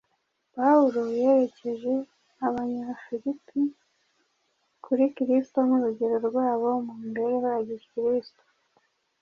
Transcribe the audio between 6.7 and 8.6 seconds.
mu mibereho ya Gikristo